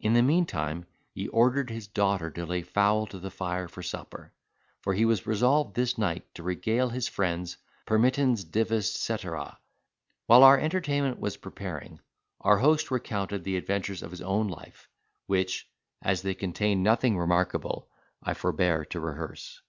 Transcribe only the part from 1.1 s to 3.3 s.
he ordered his daughter to lay a fowl to the